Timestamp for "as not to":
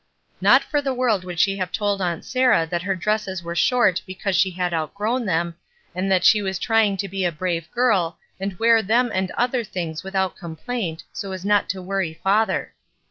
11.33-11.83